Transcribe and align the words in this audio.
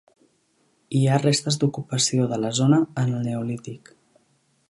Hi 0.99 1.01
ha 1.07 1.19
restes 1.23 1.59
d'ocupació 1.63 2.27
de 2.33 2.41
la 2.45 2.51
zona 2.61 2.81
en 3.05 3.13
el 3.19 3.23
neolític. 3.31 3.93